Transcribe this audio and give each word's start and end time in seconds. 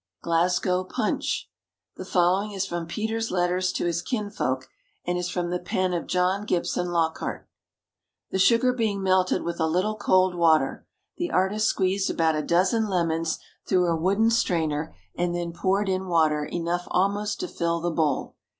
Glasgow 0.23 0.83
Punch. 0.83 1.47
The 1.95 2.05
following 2.05 2.53
is 2.53 2.65
from 2.65 2.87
Peter's 2.87 3.29
Letters 3.29 3.71
to 3.73 3.85
his 3.85 4.01
Kinsfolk, 4.01 4.67
and 5.05 5.15
is 5.15 5.29
from 5.29 5.51
the 5.51 5.59
pen 5.59 5.93
of 5.93 6.07
John 6.07 6.43
Gibson 6.43 6.87
Lockhart: 6.91 7.47
The 8.31 8.39
sugar 8.39 8.73
being 8.73 9.03
melted 9.03 9.43
with 9.43 9.59
a 9.59 9.67
little 9.67 9.95
cold 9.95 10.33
water, 10.33 10.87
the 11.17 11.29
artist 11.29 11.67
squeezed 11.67 12.09
about 12.09 12.33
a 12.35 12.41
dozen 12.41 12.87
lemons 12.89 13.37
through 13.67 13.85
a 13.85 13.95
wooden 13.95 14.31
strainer, 14.31 14.95
and 15.13 15.35
then 15.35 15.53
poured 15.53 15.87
in 15.87 16.07
water 16.07 16.45
enough 16.45 16.87
almost 16.89 17.39
to 17.41 17.47
fill 17.47 17.79
the 17.79 17.91
bowl. 17.91 18.35